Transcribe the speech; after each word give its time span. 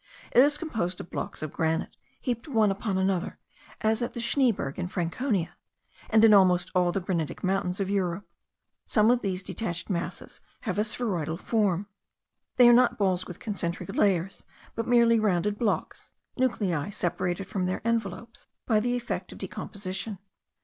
It 0.31 0.41
is 0.43 0.57
composed 0.57 0.99
of 0.99 1.11
blocks 1.11 1.43
of 1.43 1.53
granite, 1.53 1.95
heaped 2.19 2.47
one 2.47 2.71
upon 2.71 2.97
another, 2.97 3.37
as 3.81 4.01
at 4.01 4.15
the 4.15 4.19
Schneeberg 4.19 4.79
in 4.79 4.87
Franconia, 4.87 5.55
and 6.09 6.25
in 6.25 6.33
almost 6.33 6.71
all 6.73 6.91
the 6.91 6.99
granitic 6.99 7.43
mountains 7.43 7.79
of 7.79 7.87
Europe. 7.87 8.27
Some 8.87 9.11
of 9.11 9.21
these 9.21 9.43
detached 9.43 9.91
masses 9.91 10.41
have 10.61 10.79
a 10.79 10.83
spheroidal 10.83 11.37
form; 11.37 11.85
they 12.57 12.67
are 12.67 12.73
not 12.73 12.97
balls 12.97 13.27
with 13.27 13.37
concentric 13.39 13.93
layers, 13.95 14.43
but 14.73 14.87
merely 14.87 15.19
rounded 15.19 15.59
blocks, 15.59 16.13
nuclei 16.35 16.89
separated 16.89 17.45
from 17.45 17.67
their 17.67 17.87
envelopes 17.87 18.47
by 18.65 18.79
the 18.79 18.95
effect 18.97 19.31
of 19.31 19.37
decomposition. 19.37 20.17